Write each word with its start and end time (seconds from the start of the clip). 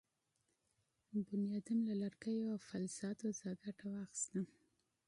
انسان 1.15 1.77
له 1.87 1.93
لرګیو 2.01 2.51
او 2.53 2.57
فلزاتو 2.67 3.29
څخه 3.39 3.51
ګټه 3.63 3.85
واخیسته. 3.89 4.41